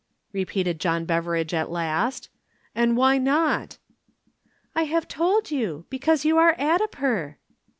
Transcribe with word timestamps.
repeated 0.33 0.79
John 0.79 1.05
Beveridge 1.05 1.53
at 1.53 1.69
last. 1.69 2.29
"And 2.73 2.97
why 2.97 3.19
not?" 3.19 3.77
"I 4.73 4.85
have 4.85 5.07
told 5.07 5.51
you. 5.51 5.85
Because 5.91 6.25
you 6.25 6.39
are 6.39 6.55
Addiper." 6.55 7.35